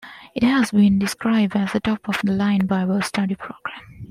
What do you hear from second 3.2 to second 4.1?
program.